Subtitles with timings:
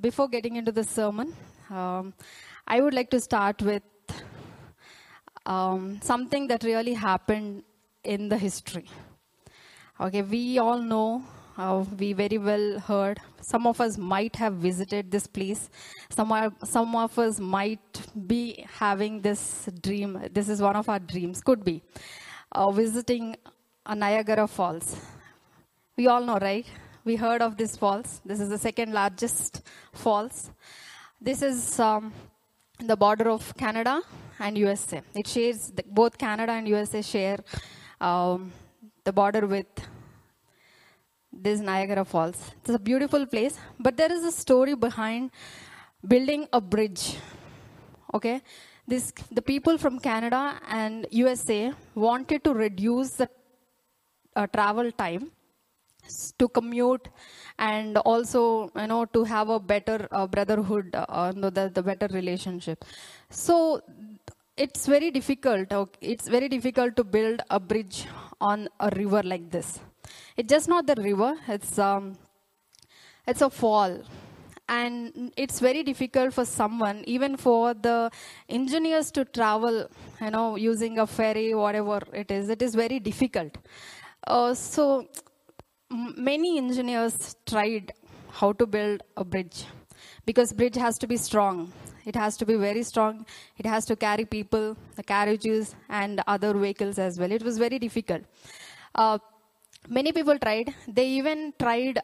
[0.00, 1.34] before getting into the sermon,
[1.70, 2.14] um,
[2.66, 3.82] I would like to start with
[5.46, 7.64] um, something that really happened
[8.04, 8.86] in the history.
[10.00, 11.22] Okay, we all know,
[11.56, 13.20] uh, we very well heard.
[13.40, 15.70] Some of us might have visited this place.
[16.10, 20.22] Some, are, some of us might be having this dream.
[20.32, 21.82] This is one of our dreams, could be.
[22.52, 23.36] Uh, visiting
[23.92, 24.96] Niagara Falls.
[25.96, 26.66] We all know, right?
[27.08, 28.20] We heard of this falls.
[28.22, 29.62] This is the second largest
[29.94, 30.50] falls.
[31.18, 32.12] This is um,
[32.78, 34.02] the border of Canada
[34.38, 35.00] and USA.
[35.14, 37.38] It shares the, both Canada and USA share
[37.98, 38.52] um,
[39.04, 39.72] the border with
[41.32, 42.38] this Niagara Falls.
[42.60, 45.30] It's a beautiful place, but there is a story behind
[46.06, 47.16] building a bridge.
[48.12, 48.42] Okay,
[48.86, 53.30] this the people from Canada and USA wanted to reduce the
[54.36, 55.30] uh, travel time
[56.38, 57.08] to commute
[57.58, 62.84] and also you know to have a better uh, brotherhood uh, the, the better relationship.
[63.30, 63.82] So
[64.56, 68.06] it's very difficult it's very difficult to build a bridge
[68.40, 69.80] on a river like this.
[70.36, 72.16] It's just not the river it's um,
[73.26, 74.02] it's a fall.
[74.70, 78.10] And it's very difficult for someone even for the
[78.50, 79.88] engineers to travel
[80.20, 83.56] you know using a ferry whatever it is it is very difficult.
[84.26, 85.06] Uh, so
[85.90, 87.92] many engineers tried
[88.30, 89.64] how to build a bridge.
[90.26, 91.72] Because bridge has to be strong.
[92.04, 93.26] It has to be very strong.
[93.56, 97.32] It has to carry people the carriages and other vehicles as well.
[97.32, 98.22] It was very difficult.
[98.94, 99.18] Uh,
[99.88, 100.74] many people tried.
[100.86, 102.00] They even tried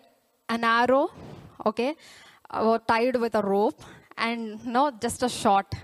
[0.49, 1.11] an arrow
[1.65, 1.95] okay
[2.53, 3.83] or tied with a rope
[4.19, 5.75] and not just a shot.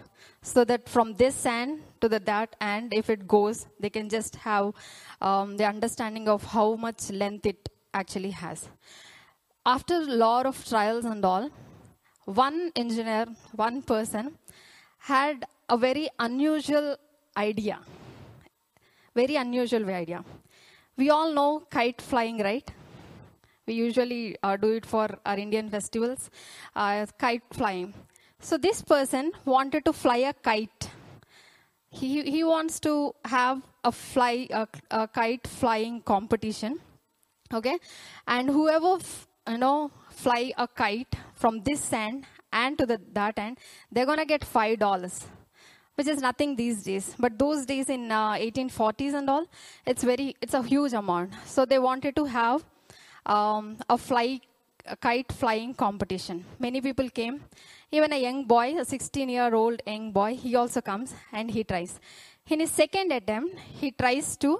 [0.43, 4.37] So that from this end to the that end if it goes they can just
[4.37, 4.73] have
[5.21, 8.69] um, the understanding of how much length it actually has.
[9.65, 11.51] After a lot of trials and all,
[12.25, 14.39] one engineer, one person,
[14.99, 16.97] had a very unusual
[17.37, 17.79] idea.
[19.15, 20.25] Very unusual idea.
[20.97, 22.71] We all know kite flying, right?
[23.67, 26.31] We usually uh, do it for our Indian festivals,
[26.75, 27.95] uh, kite flying.
[28.41, 30.91] So this person wanted to fly a kite.
[31.91, 36.81] He, he wants to have a fly a, a kite flying competition
[37.53, 37.79] okay?
[38.27, 38.99] And whoever
[39.49, 43.59] you know fly a kite from this end and to the that end
[43.91, 45.27] they're to get five dollars
[46.01, 47.15] which is nothing these days.
[47.19, 49.47] But those days in uh, 1840s and all
[49.87, 51.35] it's very it's a huge amount.
[51.45, 52.65] So they wanted to have
[53.27, 54.41] um, a fly
[54.87, 56.45] a kite flying competition.
[56.59, 57.43] Many people came.
[57.93, 61.65] Even a young boy a 16 year old young boy he also comes and he
[61.65, 62.01] tries.
[62.49, 64.59] In his second attempt he tries to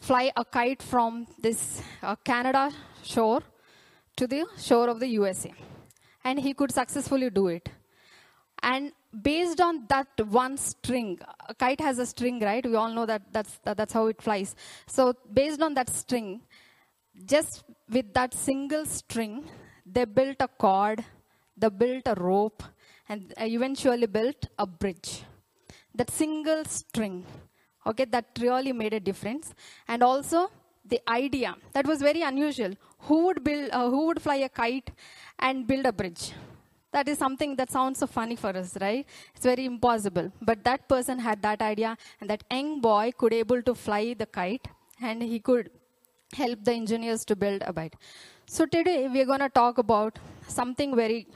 [0.00, 2.70] fly a kite from this uh, Canada
[3.02, 3.42] shore
[4.16, 5.52] to the shore of the USA.
[6.24, 7.68] And he could successfully do it.
[8.62, 8.92] And
[9.22, 11.18] based on that one string,
[11.48, 12.64] a kite has a string, right?
[12.64, 14.54] We all know that that's, that, that's how it flies.
[14.86, 16.40] So, based on that string,
[17.24, 19.44] just with that single string,
[19.84, 21.04] they built a cord,
[21.56, 22.62] they built a rope,
[23.08, 25.22] and eventually built a bridge.
[25.94, 27.24] That single string
[27.86, 29.54] okay that really made a difference.
[29.88, 30.50] And also
[30.84, 32.74] the idea that was very unusual.
[33.00, 34.90] Who would build uh, who would fly a kite
[35.38, 36.32] and build a bridge?
[36.92, 39.06] That is something that sounds so funny for us right?
[39.34, 40.32] It's very impossible.
[40.40, 44.26] But that person had that idea and that young boy could able to fly the
[44.26, 44.68] kite
[45.00, 45.70] and he could
[46.32, 47.94] help the engineers to build a bite.
[48.46, 50.18] So today we're going to talk about
[50.48, 51.26] something very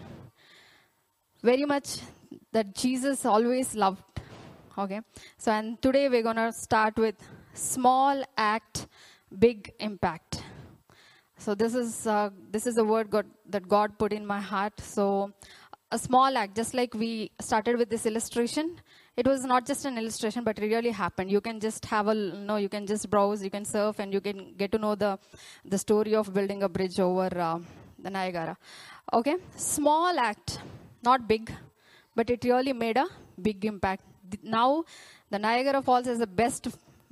[1.43, 1.99] very much
[2.53, 4.03] that jesus always loved
[4.79, 5.01] Okay.
[5.37, 7.17] So, and today we're going to start with
[7.55, 8.87] small act,
[9.39, 10.43] big impact.
[11.39, 14.79] So this is uh, this is a word God, that God put in my heart.
[14.81, 15.33] So
[15.91, 18.77] a small act, just like we started with this illustration,
[19.17, 21.33] it was not just an illustration, but it really happened.
[21.33, 24.13] You can just have a you know, you can just browse, you can surf, and
[24.13, 25.19] you can get to know the
[25.65, 27.59] the story of building a bridge over uh,
[27.99, 28.57] the Niagara.
[29.13, 30.61] Okay, small act,
[31.03, 31.51] not big,
[32.15, 33.07] but it really made a
[33.41, 34.05] big impact
[34.43, 34.85] now
[35.31, 36.69] the Niagara Falls is the best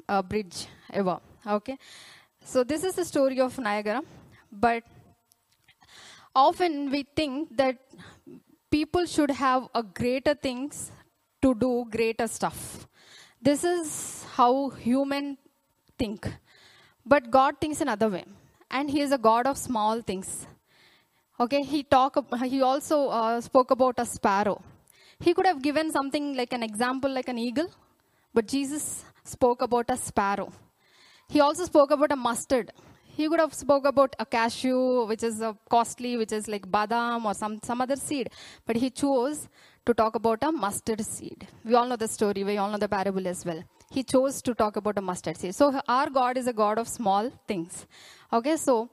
[0.09, 1.19] uh, bridge ever.
[1.47, 1.79] Okay,
[2.45, 4.03] so this is the story of Niagara,
[4.51, 4.83] but
[6.35, 7.77] often we think that
[8.71, 10.91] people should have a greater things
[11.43, 12.87] to do greater stuff.
[13.41, 15.39] This is how human
[15.99, 16.29] think,
[17.07, 18.25] but God thinks another way,
[18.71, 20.47] and He is a God of small things.
[21.41, 22.17] Okay, He talk.
[22.45, 24.61] He also uh, spoke about a sparrow
[25.21, 27.71] he could have given something like an example, like an eagle,
[28.33, 30.53] but Jesus spoke about a sparrow.
[31.29, 32.73] He also spoke about a mustard.
[33.05, 37.25] He could have spoke about a cashew, which is uh, costly, which is like badam
[37.25, 38.31] or some, some other seed.
[38.65, 39.49] But he chose
[39.87, 41.49] to talk about a mustard seed.
[41.65, 42.45] We all know the story.
[42.45, 43.65] We all know the parable as well.
[43.91, 45.55] He chose to talk about a mustard seed.
[45.55, 47.87] So our God is a God of small things.
[48.33, 48.89] Okay, so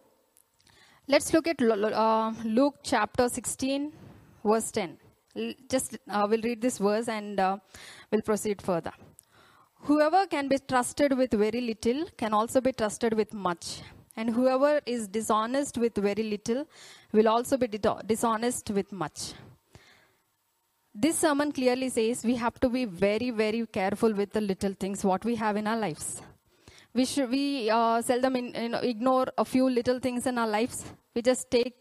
[1.07, 3.93] let's look at uh, Luke chapter 16,
[4.43, 4.97] verse 10.
[5.69, 7.57] Just uh, we'll read this verse and uh,
[8.11, 8.93] we'll proceed further.
[9.81, 13.81] Whoever can be trusted with very little can also be trusted with much.
[14.17, 16.65] And whoever is dishonest with very little
[17.11, 19.33] will also be dishonest with much.
[20.93, 25.03] This sermon clearly says we have to be very, very careful with the little things
[25.03, 26.21] what we have in our lives.
[26.93, 30.85] We should we uh, seldom in, know, ignore a few little things in our lives.
[31.13, 31.75] We just take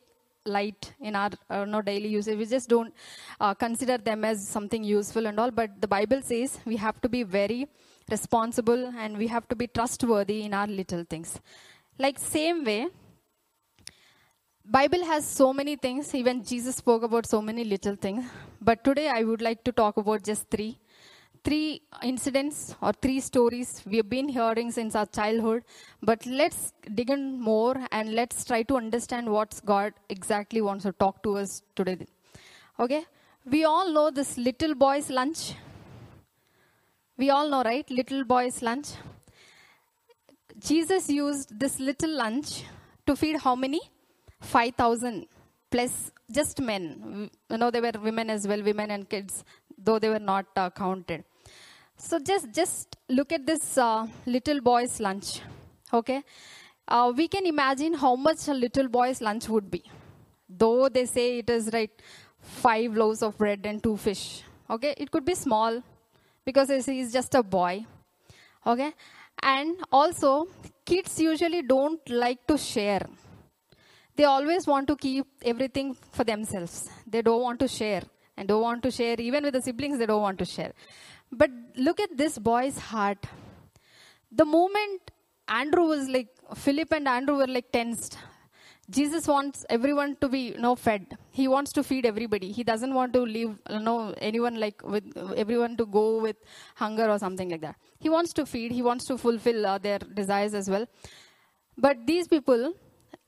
[0.47, 2.39] light in our uh, no daily usage.
[2.39, 2.95] We just don't
[3.41, 5.51] uh, consider them as something useful and all.
[5.51, 7.67] But the Bible says we have to be very
[8.11, 11.41] responsible and we have to be trustworthy in our little things.
[11.99, 12.89] Like same way,
[14.65, 16.15] Bible has so many things.
[16.15, 18.25] Even Jesus spoke about so many little things.
[18.61, 20.79] But today I would like to talk about just three.
[21.45, 25.65] Three incidents or three stories we have been hearing since our childhood.
[26.03, 30.93] But let's dig in more and let's try to understand what God exactly wants to
[30.93, 32.07] talk to us today.
[32.81, 33.05] Okay?
[33.45, 35.53] We all know this little boy's lunch.
[37.19, 37.89] We all know, right?
[37.91, 38.89] Little boy's lunch.
[40.59, 42.65] Jesus used this little lunch
[43.07, 43.81] to feed how many?
[44.41, 45.27] 5,000
[45.71, 47.31] plus just men.
[47.51, 49.45] You know, there were women as well, women and kids,
[49.77, 51.25] though they were not uh, counted.
[51.97, 55.41] So just just look at this uh, little boy's lunch.
[55.93, 56.23] Okay,
[56.89, 59.83] uh, we can imagine how much a little boy's lunch would be.
[60.49, 61.91] Though they say it is right,
[62.41, 64.43] five loaves of bread and two fish.
[64.69, 65.83] Okay, it could be small
[66.45, 67.87] because he's just a boy.
[68.67, 68.93] Okay,
[69.43, 70.49] and also
[70.85, 73.07] kids usually don't like to share
[74.17, 76.89] they always want to keep everything for themselves.
[77.07, 78.03] They don't want to share
[78.37, 79.17] and don't want to share.
[79.19, 80.73] Even with the siblings, they don't want to share.
[81.37, 83.27] But look at this boy's heart.
[84.31, 85.11] The moment
[85.49, 88.19] Andrew was like, Philip and Andrew were like tensed.
[88.91, 91.17] Jesus wants everyone to be you know fed.
[91.31, 92.53] He wants to feed everybody.
[92.53, 95.05] He doesn't want to leave you know anyone like with
[95.37, 96.37] everyone to go with
[96.75, 97.77] hunger or something like that.
[97.99, 98.73] He wants to feed.
[98.73, 100.87] He wants to fulfill uh, their desires as well.
[101.79, 102.75] But these people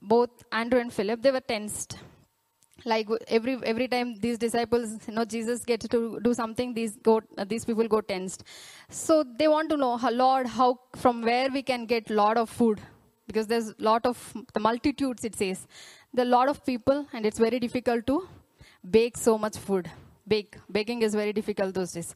[0.02, 1.98] both Andrew and Philip, they were tensed.
[2.90, 7.20] Like every every time these disciples, you know, Jesus gets to do something, these go
[7.52, 8.44] these people go tensed.
[8.88, 12.80] So they want to know, Lord, how from where we can get lot of food,
[13.26, 14.20] because there's lot of
[14.54, 15.24] the multitudes.
[15.24, 15.66] It says
[16.14, 18.28] there are lot of people, and it's very difficult to
[18.88, 19.90] bake so much food.
[20.28, 22.14] Bake baking is very difficult those days.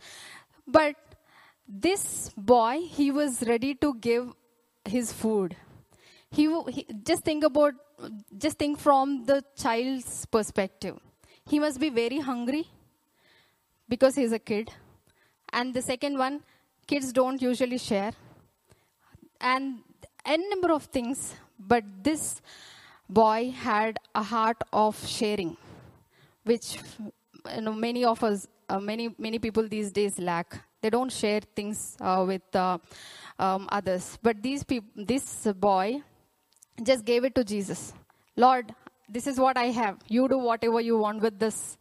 [0.69, 0.94] But
[1.66, 4.32] this boy, he was ready to give
[4.84, 5.56] his food
[6.30, 7.74] he, he just think about
[8.38, 10.96] just think from the child's perspective.
[11.46, 12.68] He must be very hungry
[13.88, 14.70] because he's a kid.
[15.52, 16.42] And the second one
[16.86, 18.12] kids don't usually share.
[19.40, 19.80] And
[20.24, 22.40] n number of things but this
[23.08, 25.56] boy had a heart of sharing
[26.44, 26.78] which
[27.54, 30.60] you know many of us uh, many many people these days lack.
[30.80, 32.78] They don't share things uh, with uh,
[33.38, 34.18] um, others.
[34.22, 36.02] But these people this boy
[36.82, 37.92] just gave it to Jesus.
[38.36, 38.74] Lord,
[39.08, 39.98] this is what I have.
[40.08, 41.76] You do whatever you want with this.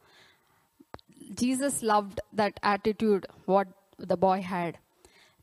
[1.36, 4.78] Jesus loved that attitude, what the boy had.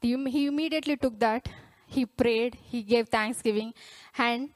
[0.03, 0.13] He
[0.47, 1.49] immediately took that,
[1.87, 3.73] he prayed, he gave thanksgiving,
[4.19, 4.51] and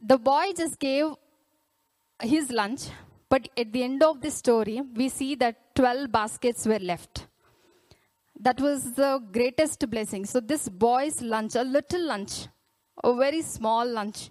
[0.00, 1.14] the boy just gave
[2.22, 2.88] his lunch.
[3.28, 7.26] But at the end of the story, we see that 12 baskets were left.
[8.40, 10.24] That was the greatest blessing.
[10.24, 12.46] So, this boy's lunch, a little lunch,
[13.04, 14.30] a very small lunch.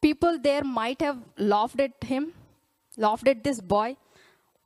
[0.00, 2.32] People there might have laughed at him,
[2.96, 3.96] laughed at this boy.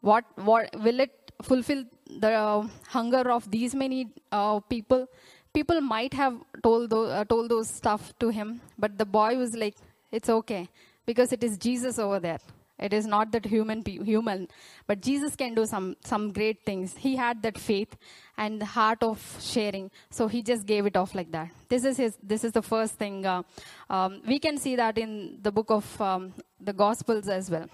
[0.01, 1.85] What, what will it fulfill
[2.21, 5.07] the uh, hunger of these many uh, people?
[5.53, 9.55] People might have told those, uh, told those stuff to him, but the boy was
[9.55, 9.75] like,
[10.13, 10.69] "It's okay
[11.07, 12.39] because it is Jesus over there."
[12.79, 14.49] It is not that human, human,
[14.87, 16.95] but Jesus can do some, some great things.
[16.95, 17.97] He had that faith
[18.37, 21.51] and the heart of sharing, so he just gave it off like that.
[21.71, 22.19] This is his.
[22.23, 23.25] This is the first thing.
[23.25, 23.43] Uh,
[23.89, 27.67] um, we can see that in the book of um, the Gospels as well.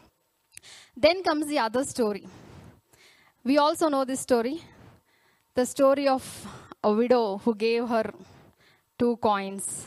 [0.96, 2.28] Then comes the other story.
[3.42, 4.60] We also know this story,
[5.56, 6.22] the story of
[6.84, 8.12] a widow who gave her
[8.98, 9.86] two coins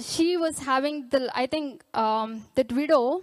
[0.00, 3.22] she was having the, I think, um, that widow,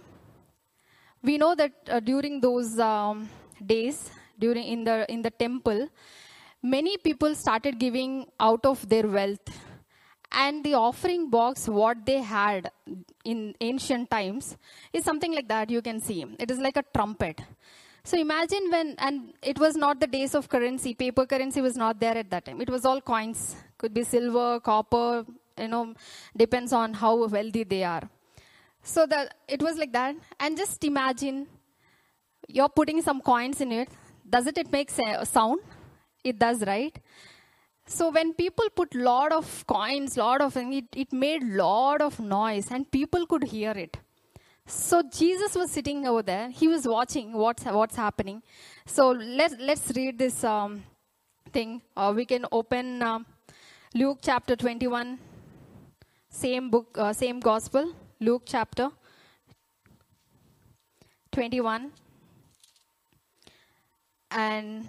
[1.22, 3.28] we know that uh, during those um,
[3.64, 5.88] days, during in the in the temple,
[6.62, 9.48] many people started giving out of their wealth,
[10.32, 12.70] and the offering box what they had
[13.24, 14.56] in ancient times
[14.92, 16.24] is something like that you can see.
[16.38, 17.40] It is like a trumpet.
[18.02, 20.94] So imagine when and it was not the days of currency.
[20.94, 22.60] Paper currency was not there at that time.
[22.62, 23.56] It was all coins.
[23.76, 25.26] Could be silver copper
[25.60, 25.94] you know
[26.36, 28.02] depends on how wealthy they are
[28.82, 31.46] so that it was like that and just imagine
[32.48, 33.88] you're putting some coins in it
[34.28, 35.60] does it, it make a sound
[36.24, 36.98] it does right
[37.90, 42.70] so when people put lot of coins, lot of it, it made lot of noise,
[42.70, 43.96] and people could hear it.
[44.64, 46.50] So Jesus was sitting over there.
[46.50, 48.42] He was watching what's what's happening.
[48.86, 50.84] So let's let's read this um,
[51.52, 51.82] thing.
[51.96, 53.18] Uh, we can open uh,
[53.94, 55.18] Luke chapter 21,
[56.30, 57.92] same book, uh, same gospel.
[58.20, 58.90] Luke chapter
[61.32, 61.90] 21
[64.30, 64.86] and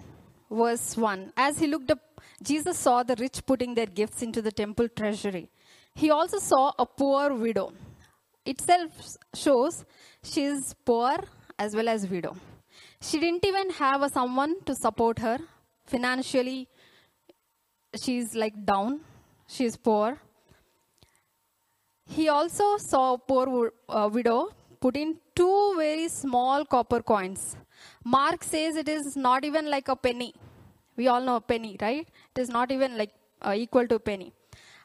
[0.50, 1.32] verse 1.
[1.36, 5.48] As he looked up Jesus saw the rich putting their gifts into the temple treasury.
[5.94, 7.72] He also saw a poor widow.
[8.44, 8.90] Itself
[9.34, 9.84] shows
[10.24, 11.18] she is poor
[11.58, 12.36] as well as widow.
[13.00, 15.38] She didn't even have a someone to support her
[15.86, 16.68] financially.
[18.02, 19.00] She's like down.
[19.46, 20.18] She's poor.
[22.16, 24.50] He also saw a poor uh, widow
[24.80, 27.56] put in two very small copper coins.
[28.04, 30.34] Mark says it is not even like a penny.
[30.96, 32.06] We all know a penny, right?
[32.34, 34.34] It is not even like uh, equal to a penny.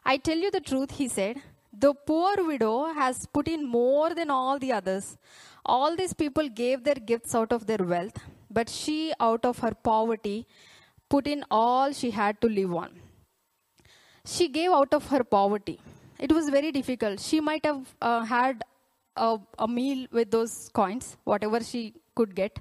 [0.06, 1.42] I tell you the truth, he said.
[1.74, 5.18] The poor widow has put in more than all the others.
[5.66, 8.18] All these people gave their gifts out of their wealth,
[8.50, 10.48] but she, out of her poverty,
[11.10, 12.92] put in all she had to live on.
[14.26, 15.82] She gave out of her poverty.
[16.20, 17.20] It was very difficult.
[17.20, 18.64] She might have uh, had
[19.16, 22.60] a, a meal with those coins, whatever she could get.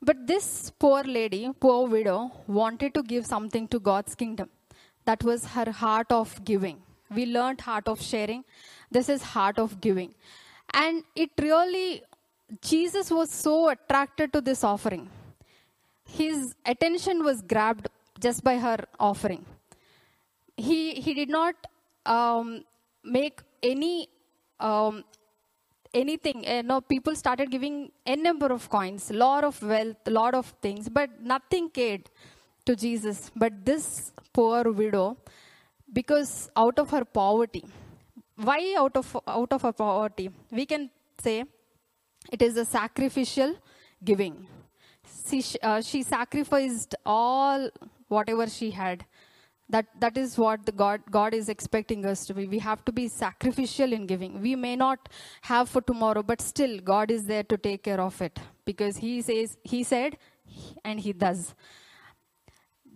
[0.00, 4.48] But this poor lady, poor widow, wanted to give something to God's kingdom.
[5.04, 6.78] That was her heart of giving.
[7.14, 8.44] We learned heart of sharing.
[8.90, 10.14] This is heart of giving.
[10.74, 12.02] And it really,
[12.60, 15.08] Jesus was so attracted to this offering.
[16.06, 17.88] His attention was grabbed
[18.20, 19.44] just by her offering.
[20.56, 21.54] He, he did not
[22.06, 22.64] um,
[23.04, 24.08] make any
[24.60, 25.04] um,
[25.94, 30.46] anything you know people started giving a number of coins lot of wealth lot of
[30.60, 32.10] things but nothing cared
[32.66, 33.30] to jesus.
[33.34, 35.16] But this poor widow
[35.92, 37.64] because out of her poverty
[38.38, 40.30] why out of out of her poverty?
[40.50, 40.90] We can
[41.20, 41.44] say
[42.30, 43.56] it is a sacrificial
[44.04, 44.46] giving.
[45.28, 47.68] She, uh, she sacrificed all
[48.08, 49.04] whatever she had
[49.70, 52.46] that that is what the god god is expecting us to be.
[52.46, 54.40] We have to be sacrificial in giving.
[54.40, 55.08] We may not
[55.42, 59.20] have for tomorrow but still god is there to take care of it because he
[59.22, 60.16] says he said
[60.84, 61.54] and he does.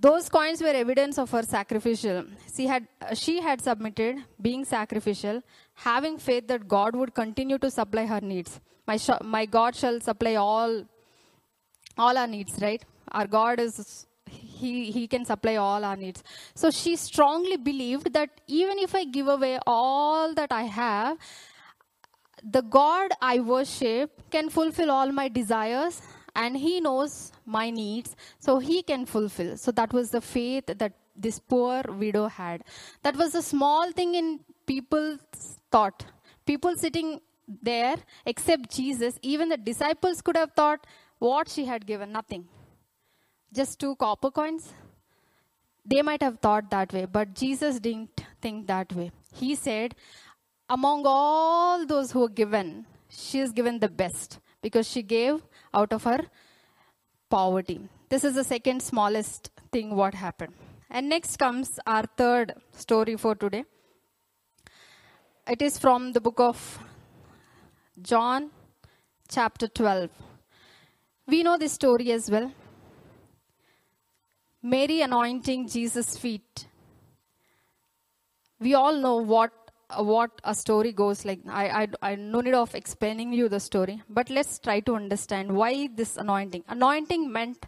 [0.01, 2.25] Those coins were evidence of her sacrificial.
[2.55, 5.43] She had she had submitted being sacrificial
[5.75, 8.61] having faith that god would continue to supply her needs.
[8.87, 10.85] My sh- my god shall supply all
[11.99, 12.83] all our needs right?
[13.13, 16.23] Our god is he, he can supply all our needs.
[16.55, 21.19] So she strongly believed that even if I give away all that I have,
[22.43, 26.03] the God I worship can fulfill all my desires
[26.35, 29.57] and he knows my needs, so he can fulfill.
[29.59, 32.65] So that was the faith that this poor widow had.
[33.03, 35.21] That was a small thing in people's
[35.71, 36.07] thought.
[36.47, 37.21] People sitting
[37.63, 40.87] there, except Jesus, even the disciples could have thought
[41.19, 42.49] what she had given, nothing
[43.53, 44.73] just two copper coins?
[45.85, 49.11] They might have thought that way, but Jesus didn't think that way.
[49.35, 49.95] He said,
[50.69, 55.43] Among all those who were given, she is given the best because she gave
[55.75, 56.21] out of her
[57.29, 57.81] poverty.
[58.09, 60.55] This is the second smallest thing what happened.
[60.91, 63.65] And next comes our third story for today.
[65.49, 66.79] It is from the book of
[68.01, 68.51] John,
[69.29, 70.11] chapter 12.
[71.27, 72.53] We know this story as well.
[74.63, 76.69] Mary anointing Jesus' feet.
[78.61, 79.51] We all know what
[79.99, 81.41] what a story goes like.
[81.49, 85.53] I, I, I no need of explaining you the story, but let's try to understand
[85.55, 86.65] why this anointing.
[86.69, 87.67] Anointing meant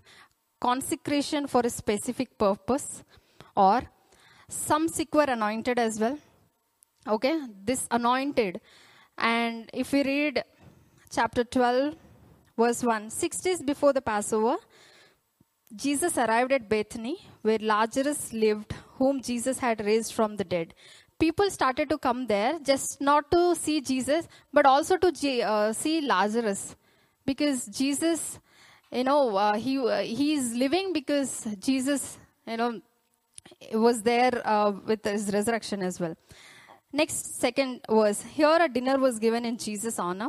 [0.61, 3.03] consecration for a specific purpose,
[3.57, 3.83] or
[4.49, 6.19] some sick were anointed as well.
[7.07, 8.61] Okay, this anointed,
[9.19, 10.45] and if we read
[11.11, 11.97] chapter 12,
[12.57, 14.57] verse 1, six days before the Passover,
[15.77, 20.75] Jesus arrived at Bethany, where Lazarus lived, whom Jesus had raised from the dead.
[21.19, 26.01] People started to come there just not to see Jesus, but also to uh, see
[26.01, 26.77] Lazarus,
[27.25, 28.39] because Jesus,
[28.93, 32.81] you know, uh, he uh, he is living because Jesus, you know,
[33.73, 36.17] was there uh, with his resurrection as well.
[36.93, 38.23] Next, second verse.
[38.23, 40.29] Here a dinner was given in Jesus' honor.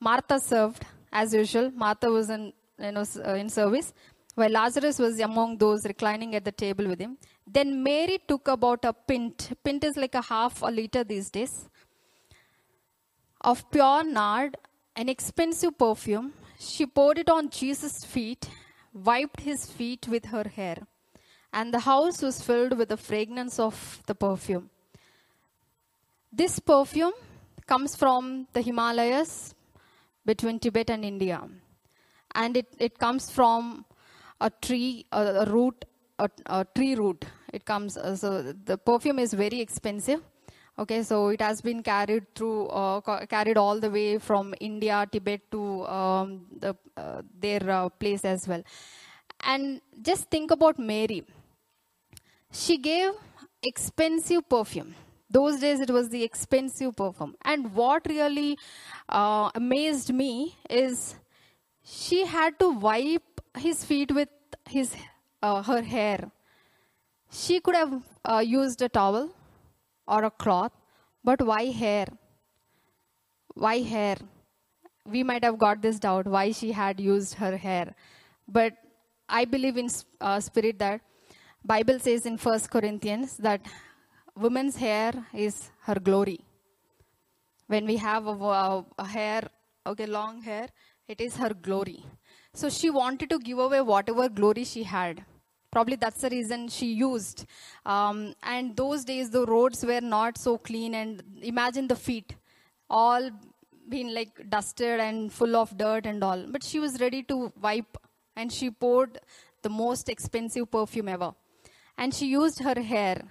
[0.00, 1.70] Martha served, as usual.
[1.70, 3.92] Martha was in, you know, uh, in service,
[4.34, 7.16] while Lazarus was among those reclining at the table with him.
[7.46, 9.52] Then Mary took about a pint.
[9.64, 11.68] Pint is like a half a liter these days
[13.40, 14.56] of pure nard,
[14.96, 16.32] an expensive perfume.
[16.58, 18.48] She poured it on Jesus' feet,
[18.92, 20.78] wiped his feet with her hair,
[21.52, 24.70] and the house was filled with the fragrance of the perfume.
[26.32, 27.12] This perfume
[27.66, 29.54] comes from the Himalayas
[30.24, 31.42] between Tibet and India.
[32.34, 33.84] And it, it comes from
[34.40, 35.84] a tree, a, root,
[36.18, 37.24] a, a tree root.
[37.52, 40.22] It comes, uh, so the perfume is very expensive.
[40.76, 45.40] Okay, so it has been carried through, uh, carried all the way from India, Tibet
[45.52, 48.62] to um, the, uh, their uh, place as well.
[49.46, 51.22] And just think about Mary
[52.50, 53.12] she gave
[53.62, 54.94] expensive perfume
[55.30, 58.56] those days it was the expensive perfume and what really
[59.08, 61.16] uh, amazed me is
[61.82, 64.28] she had to wipe his feet with
[64.68, 64.94] his
[65.42, 66.30] uh, her hair.
[67.30, 69.30] She could have uh, used a towel
[70.06, 70.72] or a cloth
[71.24, 72.06] but why hair?
[73.54, 74.16] Why hair?
[75.06, 77.94] We might have got this doubt why she had used her hair.
[78.46, 78.74] But
[79.26, 79.88] i believe in
[80.20, 81.00] uh, spirit that
[81.64, 83.62] bible says in First corinthians that
[84.36, 86.40] woman's hair is her glory.
[87.68, 89.48] When we have a, a, a hair
[89.86, 90.68] okay long hair
[91.08, 92.04] it is her glory
[92.54, 95.24] so she wanted to give away whatever glory she had.
[95.72, 97.46] Probably that's the reason she used.
[97.84, 102.36] Um, and those days the roads were not so clean and imagine the feet
[102.88, 103.28] all
[103.88, 106.46] been like dusted and full of dirt and all.
[106.48, 107.98] But she was ready to wipe
[108.36, 109.18] and she poured
[109.62, 111.34] the most expensive perfume ever.
[111.98, 113.22] And she used her hair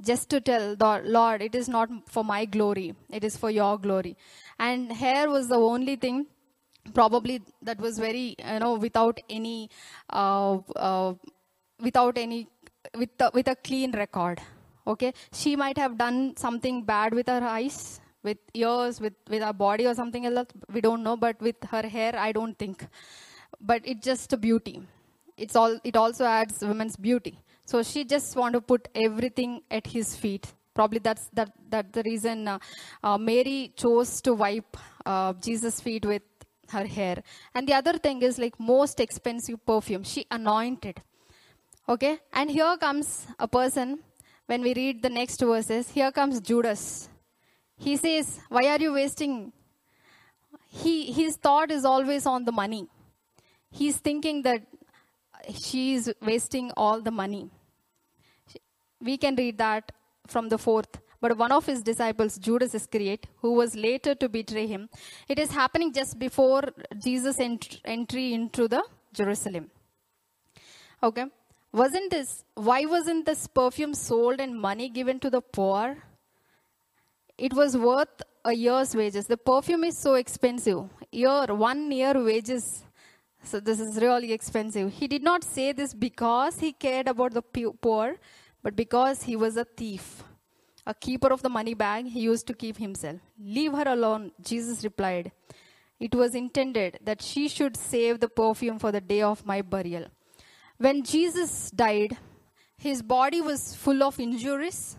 [0.00, 2.94] just to tell the lord it is not for my glory.
[3.10, 4.16] It is for your glory.
[4.58, 6.26] And hair was the only thing
[6.94, 9.70] probably that was very you know without any
[10.10, 11.14] uh, uh,
[11.80, 12.48] without any
[12.96, 14.40] with a, with a clean record
[14.86, 15.12] okay?
[15.32, 19.86] She might have done something bad with her eyes with ears with with her body
[19.86, 22.86] or something else we don't know but with her hair i don't think.
[23.60, 24.82] But it's just a beauty.
[25.36, 27.38] It's all it also adds women's beauty.
[27.64, 30.52] So she just want to put everything at his feet.
[30.74, 32.58] Probably that's that that the reason uh,
[33.02, 36.22] uh, mary chose to wipe uh, jesus feet with
[36.70, 37.22] her hair.
[37.54, 40.04] And the other thing is like most expensive perfume.
[40.04, 41.02] She anointed.
[41.88, 42.18] Okay?
[42.32, 44.00] And here comes a person
[44.46, 47.08] when we read the next verses here comes judas.
[47.76, 49.52] He says why are you wasting?
[50.68, 52.88] He his thought is always on the money.
[53.70, 54.62] He's thinking that
[55.64, 57.50] she is wasting all the money.
[59.00, 59.92] We can read that
[60.26, 64.66] from the fourth but one of his disciples judas iscariot who was later to betray
[64.74, 64.88] him
[65.34, 66.62] it is happening just before
[67.06, 68.82] jesus ent- entry into the
[69.12, 69.70] jerusalem.
[71.02, 71.26] Okay?
[71.72, 75.96] Wasn't this why wasn't this perfume sold and money given to the poor?
[77.38, 79.26] It was worth a year's wages.
[79.26, 80.84] The perfume is so expensive.
[81.10, 82.84] Year one year wages
[83.44, 84.92] so this is really expensive.
[84.92, 88.16] He did not say this because he cared about the poor
[88.62, 90.22] but because he was a thief
[90.86, 93.20] a keeper of the money bag he used to keep himself.
[93.38, 95.30] Leave her alone jesus replied.
[96.00, 100.06] It was intended that she should save the perfume for the day of my burial.
[100.78, 102.16] When jesus died
[102.76, 104.96] his body was full of injuries.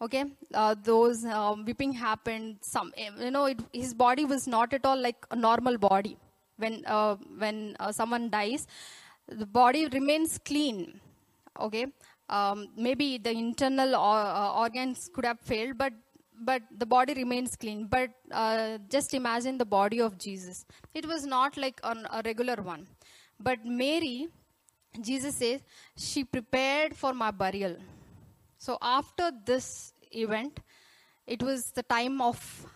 [0.00, 4.84] Okay uh, those um, whipping happened some you know it, his body was not at
[4.84, 6.16] all like a normal body.
[6.56, 8.66] When uh, when uh, someone dies
[9.28, 11.00] the body remains clean.
[11.60, 11.86] Okay
[12.28, 15.92] um, maybe the internal or, uh, organs could have failed but
[16.44, 17.86] but the body remains clean.
[17.86, 20.64] But uh, just imagine the body of jesus.
[20.94, 22.86] It was not like an, a regular one.
[23.38, 24.28] But mary
[25.00, 25.60] jesus says
[25.96, 27.76] she prepared for my burial.
[28.58, 30.60] So after this event,
[31.26, 32.66] it was the time of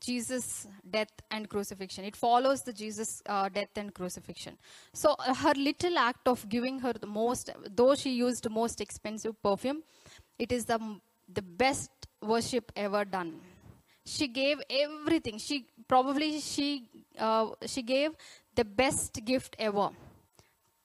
[0.00, 2.04] Jesus' death and crucifixion.
[2.04, 4.58] It follows the Jesus' uh, death and crucifixion.
[4.92, 9.40] So uh, her little act of giving her the most, though she used most expensive
[9.42, 9.82] perfume,
[10.38, 10.78] it is the
[11.32, 13.40] the best worship ever done.
[14.04, 15.38] She gave everything.
[15.38, 18.12] She probably she uh, she gave
[18.54, 19.90] the best gift ever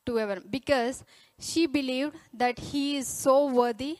[0.06, 1.04] to ever because
[1.39, 3.98] she believed that he is so worthy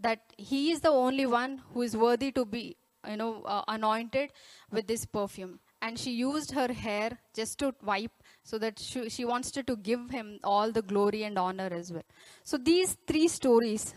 [0.00, 2.76] that he is the only one who is worthy to be
[3.08, 4.30] you know uh, anointed
[4.70, 9.24] with this perfume and she used her hair just to wipe so that she, she
[9.24, 12.02] wants to, to give him all the glory and honor as well
[12.44, 13.94] so these three stories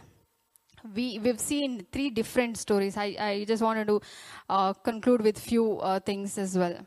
[0.95, 2.97] we we've seen three different stories.
[2.97, 4.01] I, I just wanted to
[4.49, 6.77] uh, conclude with few uh, things as well.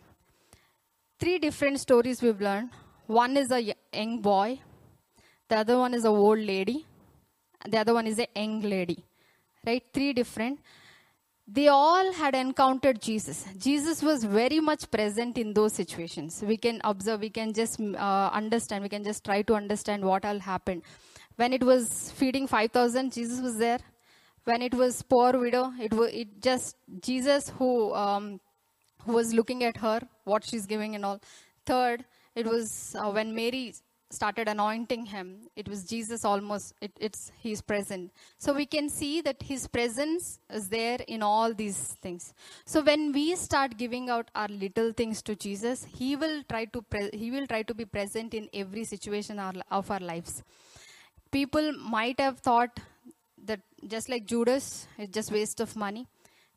[1.19, 2.71] Three different stories we've learned.
[3.07, 4.61] One is a young boy,
[5.49, 6.85] the other one is a old lady,
[7.67, 9.03] the other one is a young lady.
[9.67, 9.83] Right?
[9.93, 10.61] Three different.
[11.49, 13.47] They all had encountered Jesus.
[13.57, 16.43] Jesus was very much present in those situations.
[16.43, 20.25] We can observe, we can just uh, understand, we can just try to understand what
[20.25, 20.83] all happened.
[21.37, 23.79] When it was feeding 5,000, Jesus was there.
[24.45, 28.41] When it was poor widow, it was it just Jesus who um,
[29.05, 31.21] who was looking at her, what she's giving and all.
[31.65, 32.05] Third,
[32.35, 33.75] it was uh, when Mary
[34.11, 35.49] started anointing him.
[35.57, 36.75] It was Jesus almost.
[36.81, 38.13] It, it's he's present.
[38.39, 42.33] So we can see that his presence is there in all these things.
[42.65, 46.83] So when we start giving out our little things to Jesus, he will try to
[46.83, 50.43] pre- he will try to be present in every situation of our lives
[51.31, 52.79] people might have thought
[53.45, 56.07] that just like Judas, it's just waste of money.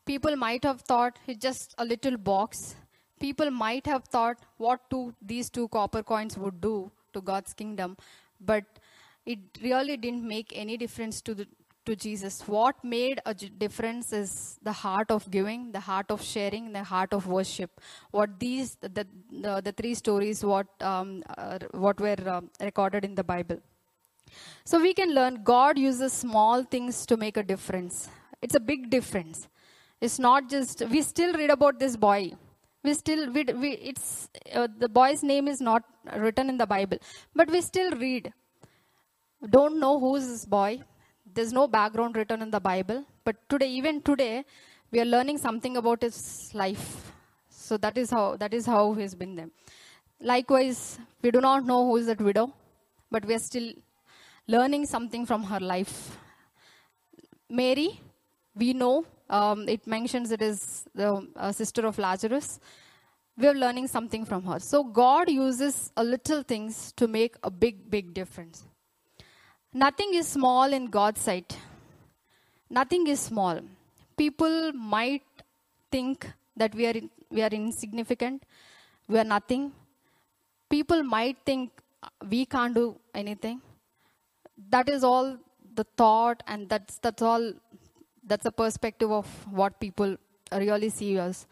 [0.05, 2.75] People might have thought it's just a little box.
[3.19, 7.97] People might have thought what two these two copper coins would do to God's kingdom,
[8.39, 8.63] but
[9.25, 11.47] it really didn't make any difference to the,
[11.85, 12.41] to Jesus.
[12.47, 17.13] What made a difference is the heart of giving, the heart of sharing, the heart
[17.13, 17.81] of worship.
[18.11, 23.15] What these the the, the three stories what um, uh, what were um, recorded in
[23.15, 23.59] the Bible.
[24.63, 28.09] So we can learn God uses small things to make a difference.
[28.41, 29.47] It's a big difference.
[30.01, 32.33] It's not just we still read about this boy.
[32.83, 35.83] We still we, we it's uh, the boy's name is not
[36.15, 36.97] written in the Bible,
[37.35, 38.31] but we still read.
[39.49, 40.81] Don't know who's this boy.
[41.33, 44.45] There's no background written in the Bible, but today even today
[44.91, 47.11] we are learning something about his life.
[47.49, 49.49] So that is how that is how he's been there.
[50.21, 52.53] Likewise, we do not know who is that widow,
[53.11, 53.71] but we are still
[54.47, 56.17] learning something from her life.
[57.49, 58.01] Mary,
[58.55, 62.59] we know um, it mentions it is the uh, sister of Lazarus.
[63.37, 64.59] We are learning something from her.
[64.59, 68.65] So God uses a little things to make a big, big difference.
[69.73, 71.57] Nothing is small in God's sight.
[72.69, 73.59] Nothing is small.
[74.17, 75.23] People might
[75.91, 78.43] think that we are in, we are insignificant,
[79.07, 79.71] we are nothing.
[80.69, 81.71] People might think
[82.29, 83.61] we can't do anything
[84.69, 85.37] that is all
[85.75, 87.53] the thought and that's that's all
[88.29, 89.27] that's a perspective of
[89.61, 90.15] what people
[90.51, 91.45] really see us.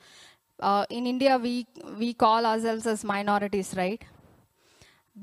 [0.60, 1.56] Uh, in india we
[2.02, 4.06] we call ourselves as minorities right?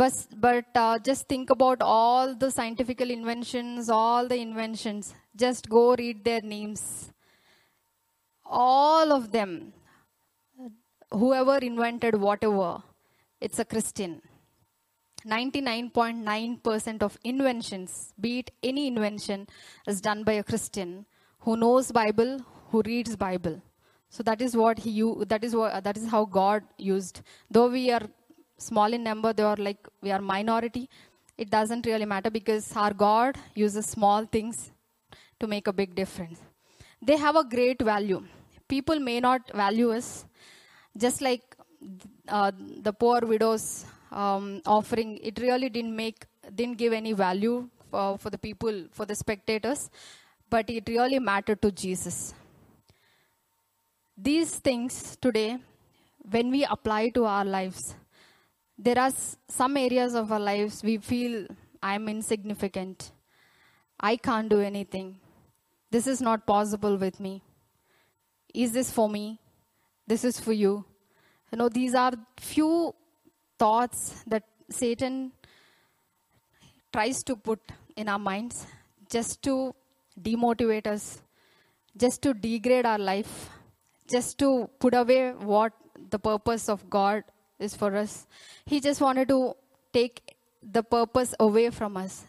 [0.00, 0.12] But
[0.44, 5.14] but uh, just think about all the scientific inventions all the inventions.
[5.44, 6.82] Just go read their names.
[8.44, 9.72] All of them
[11.22, 12.82] whoever invented whatever
[13.40, 14.22] it's a christian.
[15.26, 19.46] 99.9% of inventions, be it any invention,
[19.86, 21.06] is done by a Christian
[21.44, 23.60] who knows Bible, who reads Bible.
[24.08, 24.92] So that is what he
[25.32, 27.20] that is what that is how God used.
[27.50, 28.02] Though we are
[28.58, 30.88] small in number, they are like we are minority.
[31.36, 34.70] It doesn't really matter because our God uses small things
[35.40, 36.40] to make a big difference.
[37.02, 38.22] They have a great value.
[38.68, 40.24] People may not value us,
[40.96, 41.42] just like
[42.28, 42.52] uh,
[42.82, 48.30] the poor widows um, offering, it really didn't make, didn't give any value for, for
[48.30, 49.90] the people, for the spectators,
[50.54, 52.32] but it really mattered to Jesus.
[54.16, 55.58] These things today,
[56.30, 57.96] when we apply to our lives,
[58.78, 59.10] there are
[59.48, 61.48] some areas of our lives we feel
[61.82, 63.10] I'm insignificant.
[63.98, 65.18] I can't do anything.
[65.90, 67.42] This is not possible with me.
[68.54, 69.40] Is this for me?
[70.06, 70.84] This is for you.
[71.50, 72.94] You know, these are few
[73.58, 75.32] thoughts that Satan
[76.92, 77.60] tries to put
[77.96, 78.66] in our minds
[79.10, 79.74] just to
[80.20, 81.22] demotivate us,
[81.96, 83.50] just to degrade our life,
[84.10, 85.72] just to put away what
[86.10, 87.24] the purpose of God
[87.58, 88.26] is for us.
[88.66, 89.54] He just wanted to
[89.92, 92.24] take the purpose away from us.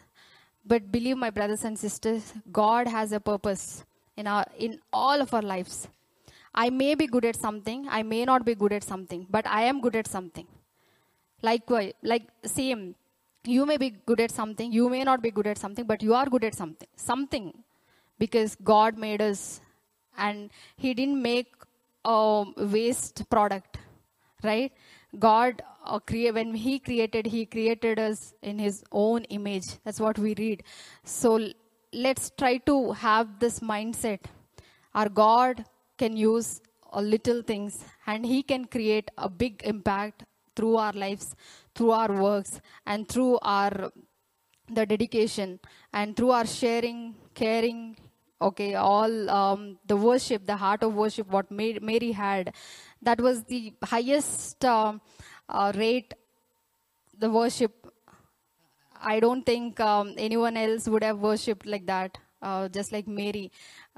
[0.64, 3.84] But believe my brothers and sisters, God has a purpose
[4.16, 5.88] in our in all of our lives.
[6.54, 9.62] I may be good at something, I may not be good at something, but I
[9.64, 10.46] am good at something.
[11.42, 12.94] Likewise, like same,
[13.44, 16.14] you may be good at something, you may not be good at something, but you
[16.14, 16.88] are good at something.
[16.96, 17.52] Something.
[18.18, 19.60] Because God made us
[20.16, 21.52] and He didn't make
[22.04, 23.78] a waste product,
[24.42, 24.72] right?
[25.18, 29.66] God uh, create when He created, He created us in His own image.
[29.84, 30.62] That's what we read.
[31.04, 31.48] So
[31.92, 34.20] let's try to have this mindset.
[34.94, 35.64] Our God
[35.98, 36.60] can use
[36.94, 40.24] little things and He can create a big impact
[40.54, 41.34] through our lives,
[41.74, 43.92] through our works, and through our
[44.68, 45.60] the dedication
[45.92, 47.96] and through our sharing, caring,
[48.40, 52.52] Okay, all um, the worship, the heart of worship, what Ma- Mary had,
[53.00, 55.00] that was the highest um,
[55.48, 56.12] uh, rate,
[57.18, 57.86] the worship.
[59.00, 63.52] I don't think um, anyone else would have worshipped like that, uh, just like Mary,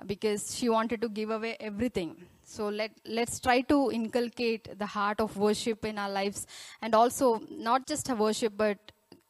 [0.06, 2.26] because she wanted to give away everything.
[2.42, 6.46] So let let's try to inculcate the heart of worship in our lives,
[6.82, 8.78] and also not just worship, but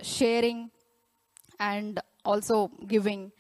[0.02, 0.70] sharing
[1.60, 3.32] and also giving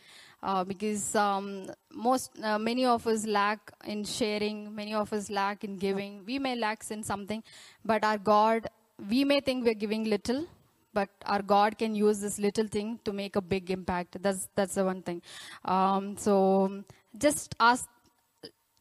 [0.42, 5.64] uh, because um, most uh, many of us lack in sharing many of us lack
[5.64, 6.24] in giving.
[6.26, 7.42] We may lack in something
[7.84, 8.68] but our god
[9.08, 10.46] we may think we're giving little
[10.94, 14.22] but our god can use this little thing to make a big impact.
[14.22, 15.22] That's that's the one thing.
[15.64, 16.84] Um, so
[17.16, 17.88] just ask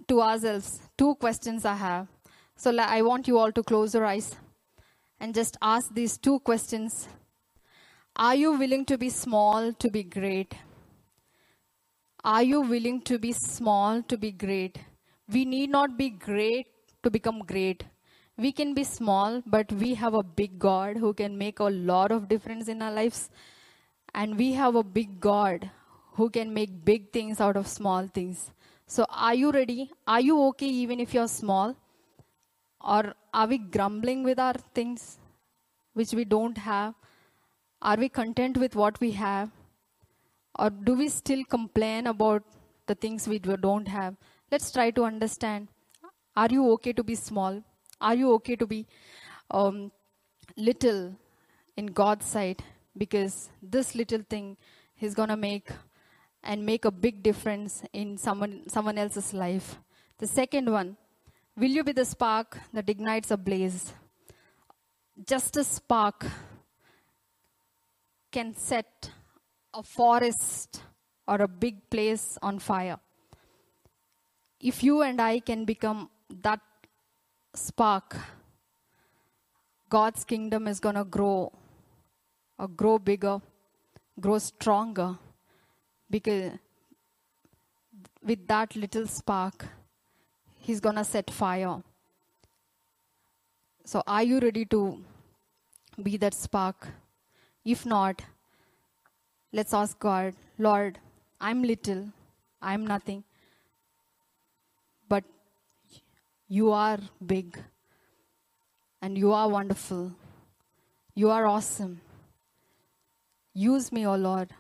[0.08, 2.08] to ourselves two questions i have.
[2.56, 4.36] So i want you all to close your eyes
[5.20, 7.08] and just ask these two questions.
[8.16, 10.56] Are you willing to be small to be great?
[12.30, 14.78] Are you willing to be small to be great?
[15.32, 16.68] We need not be great
[17.04, 17.86] to become great.
[18.38, 22.12] We can be small, but we have a big God who can make a lot
[22.12, 23.30] of difference in our lives.
[24.14, 25.72] And we have a big God
[26.16, 28.52] who can make big things out of small things.
[28.88, 29.90] So, are you ready?
[30.06, 31.78] Are you okay even if you're small?
[32.82, 35.18] Or are we grumbling with our things
[35.94, 36.94] which we don't have?
[37.82, 39.50] Are we content with what we have?
[40.58, 42.44] Or do we still complain about
[42.88, 44.16] the things we do- don't have?
[44.52, 45.68] Let's try to understand.
[46.36, 47.64] Are you okay to be small?
[48.00, 48.86] Are you okay to be
[49.52, 49.92] um,
[50.56, 51.16] little
[51.76, 52.62] in God's sight?
[52.98, 54.58] Because this little thing
[55.00, 55.70] is going to make
[56.44, 59.80] and make a big difference in someone, someone else's life.
[60.18, 60.98] The second one,
[61.56, 63.94] will you be the spark that ignites a blaze?
[65.26, 66.26] Just a spark
[68.32, 69.12] can set
[69.78, 70.82] a forest
[71.28, 72.98] or a big place on fire.
[74.60, 76.10] If you and I can become
[76.42, 76.60] that
[77.54, 78.16] spark,
[79.88, 81.52] God's kingdom is going to grow
[82.58, 83.40] or grow bigger,
[84.20, 85.16] grow stronger
[86.10, 86.54] because
[88.24, 89.68] with that little spark,
[90.60, 91.82] He's going to set fire.
[93.86, 95.02] So, are you ready to
[96.04, 96.90] be that spark?
[97.64, 98.22] If not,
[99.58, 101.00] let's ask God, Lord,
[101.42, 102.06] I'm little,
[102.62, 103.24] I'm nothing,
[105.10, 105.24] but
[106.48, 107.58] you are big,
[109.02, 110.12] and you are wonderful,
[111.16, 112.00] you are awesome.
[113.56, 114.54] Use me, O Lord,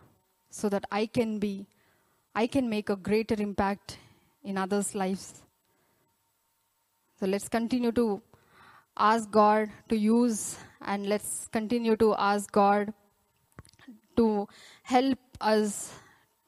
[0.49, 1.67] so that I can be,
[2.33, 3.99] I can make a greater impact
[4.43, 5.43] in others' lives.
[7.19, 8.21] So let's continue to
[8.97, 12.93] ask God to use and let's continue to ask God
[14.17, 14.47] to
[14.84, 15.93] help us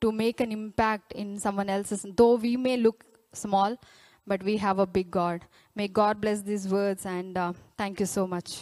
[0.01, 2.05] to make an impact in someone else's.
[2.15, 3.03] Though we may look
[3.34, 3.77] small,
[4.25, 5.45] but we have a big God.
[5.75, 8.58] May God bless these words and uh, thank you so much.